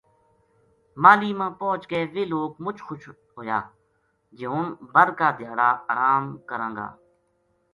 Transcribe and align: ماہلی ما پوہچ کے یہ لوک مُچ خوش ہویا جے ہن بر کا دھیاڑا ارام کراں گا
ماہلی 1.01 1.31
ما 1.39 1.47
پوہچ 1.59 1.81
کے 1.89 1.97
یہ 2.13 2.23
لوک 2.31 2.51
مُچ 2.63 2.77
خوش 2.87 3.03
ہویا 3.35 3.59
جے 4.37 4.45
ہن 4.53 4.65
بر 4.93 5.07
کا 5.17 5.27
دھیاڑا 5.37 5.69
ارام 5.91 6.23
کراں 6.49 6.71
گا 6.77 6.87